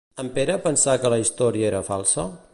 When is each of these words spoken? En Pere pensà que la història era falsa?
En 0.21 0.29
Pere 0.37 0.55
pensà 0.63 0.95
que 1.03 1.11
la 1.15 1.21
història 1.25 1.71
era 1.73 1.87
falsa? 1.93 2.27